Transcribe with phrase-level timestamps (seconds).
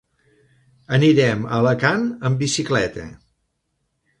[0.97, 3.07] Anirem a Alacant amb bicicleta.